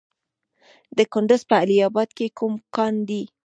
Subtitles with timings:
[0.97, 3.21] د کندز په علي اباد کې کوم کان دی؟